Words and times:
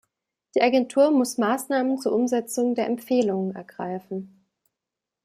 Die 0.55 0.63
Agentur 0.63 1.11
muss 1.11 1.37
Maßnahmen 1.37 1.99
zur 1.99 2.13
Umsetzung 2.13 2.73
der 2.73 2.87
Empfehlungen 2.87 3.53
ergreifen. 3.55 4.47